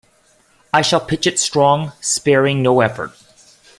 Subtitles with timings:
[0.73, 3.11] I shall pitch it strong, sparing no effort.